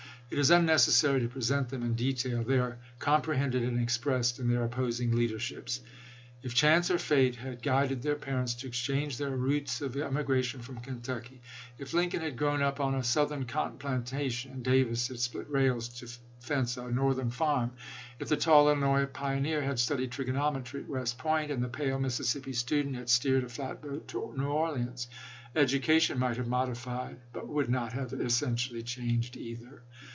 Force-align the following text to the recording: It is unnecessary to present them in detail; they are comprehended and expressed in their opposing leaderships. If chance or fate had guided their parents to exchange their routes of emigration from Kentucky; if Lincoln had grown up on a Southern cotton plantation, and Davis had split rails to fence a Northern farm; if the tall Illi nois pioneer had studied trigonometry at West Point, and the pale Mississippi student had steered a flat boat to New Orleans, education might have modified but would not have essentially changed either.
It 0.33 0.39
is 0.39 0.49
unnecessary 0.49 1.19
to 1.19 1.27
present 1.27 1.67
them 1.67 1.83
in 1.83 1.93
detail; 1.93 2.41
they 2.41 2.57
are 2.57 2.77
comprehended 2.99 3.63
and 3.63 3.77
expressed 3.77 4.39
in 4.39 4.47
their 4.47 4.63
opposing 4.63 5.13
leaderships. 5.13 5.81
If 6.41 6.55
chance 6.55 6.89
or 6.89 6.99
fate 6.99 7.35
had 7.35 7.61
guided 7.61 8.01
their 8.01 8.15
parents 8.15 8.53
to 8.53 8.67
exchange 8.67 9.17
their 9.17 9.31
routes 9.35 9.81
of 9.81 9.97
emigration 9.97 10.61
from 10.61 10.77
Kentucky; 10.79 11.41
if 11.77 11.91
Lincoln 11.93 12.21
had 12.21 12.37
grown 12.37 12.61
up 12.61 12.79
on 12.79 12.95
a 12.95 13.03
Southern 13.03 13.43
cotton 13.43 13.77
plantation, 13.77 14.53
and 14.53 14.63
Davis 14.63 15.09
had 15.09 15.19
split 15.19 15.49
rails 15.49 15.89
to 15.99 16.07
fence 16.39 16.77
a 16.77 16.89
Northern 16.89 17.29
farm; 17.29 17.71
if 18.17 18.29
the 18.29 18.37
tall 18.37 18.69
Illi 18.69 18.79
nois 18.79 19.09
pioneer 19.11 19.61
had 19.61 19.79
studied 19.79 20.11
trigonometry 20.13 20.83
at 20.83 20.87
West 20.87 21.17
Point, 21.17 21.51
and 21.51 21.61
the 21.61 21.67
pale 21.67 21.99
Mississippi 21.99 22.53
student 22.53 22.95
had 22.95 23.09
steered 23.09 23.43
a 23.43 23.49
flat 23.49 23.81
boat 23.81 24.07
to 24.07 24.33
New 24.37 24.45
Orleans, 24.45 25.09
education 25.57 26.17
might 26.17 26.37
have 26.37 26.47
modified 26.47 27.17
but 27.33 27.49
would 27.49 27.69
not 27.69 27.91
have 27.91 28.13
essentially 28.13 28.81
changed 28.81 29.35
either. 29.35 29.83